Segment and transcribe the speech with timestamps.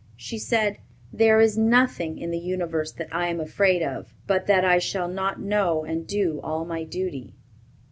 [0.15, 0.79] She said,
[1.13, 5.07] "There is nothing in the universe that I am afraid of, but that I shall
[5.07, 7.35] not know and do all my duty."